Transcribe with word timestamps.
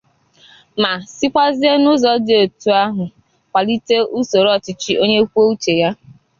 ma 0.81 0.91
sikwazie 1.15 1.71
n'ụzọ 1.81 2.11
dị 2.25 2.33
etu 2.43 2.69
ahụ 2.83 3.03
kwàlite 3.49 3.95
usoro 4.17 4.49
ọchịchị 4.57 4.91
onye 5.03 5.19
kwuo 5.31 5.43
uche 5.51 5.73
ya. 5.81 5.89